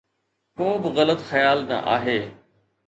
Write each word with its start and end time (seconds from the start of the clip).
ڪو 0.57 0.67
به 0.81 0.89
غلط 0.97 1.19
خيال 1.29 1.59
نه 1.69 1.77
آهي 1.95 2.19